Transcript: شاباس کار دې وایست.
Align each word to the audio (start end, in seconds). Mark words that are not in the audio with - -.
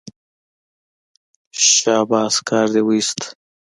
شاباس 1.71 2.35
کار 2.47 2.65
دې 2.73 2.81
وایست. 2.87 3.19